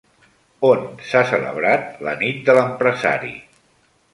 [0.69, 0.79] On
[1.09, 3.35] s'ha celebrat la Nit de l'Empresari?